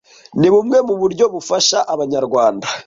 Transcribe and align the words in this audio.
ni 0.39 0.49
bumwe 0.53 0.77
mu 0.87 0.95
buryo 1.01 1.25
bufasha 1.33 1.79
Abanyarwanda 1.93 2.67